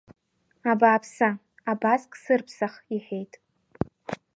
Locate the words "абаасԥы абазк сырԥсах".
0.71-2.73